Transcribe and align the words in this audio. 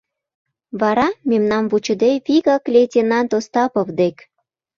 Вара, 0.81 1.07
мемнам 1.29 1.63
вучыде, 1.71 2.11
вигак 2.25 2.63
лейтенант 2.73 3.31
Остапов 3.37 3.87
дек. 3.99 4.17